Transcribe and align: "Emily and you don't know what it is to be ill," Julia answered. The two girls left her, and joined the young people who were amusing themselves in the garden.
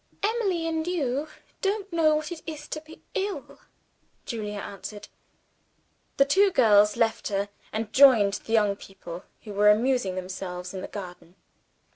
"Emily 0.23 0.67
and 0.67 0.87
you 0.87 1.27
don't 1.61 1.93
know 1.93 2.15
what 2.15 2.31
it 2.31 2.41
is 2.47 2.67
to 2.69 2.81
be 2.81 3.03
ill," 3.13 3.59
Julia 4.25 4.57
answered. 4.57 5.09
The 6.17 6.25
two 6.25 6.49
girls 6.49 6.97
left 6.97 7.27
her, 7.27 7.49
and 7.71 7.93
joined 7.93 8.33
the 8.33 8.53
young 8.53 8.75
people 8.75 9.25
who 9.43 9.53
were 9.53 9.69
amusing 9.69 10.15
themselves 10.15 10.73
in 10.73 10.81
the 10.81 10.87
garden. 10.87 11.35